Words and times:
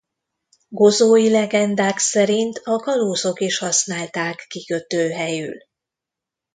Gozói 0.69 1.29
legendák 1.29 1.97
szerint 1.97 2.57
a 2.63 2.75
kalózok 2.75 3.39
is 3.39 3.57
használták 3.57 4.45
kikötőhelyül. 4.49 5.57